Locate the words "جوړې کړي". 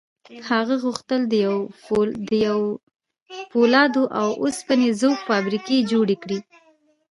5.91-6.39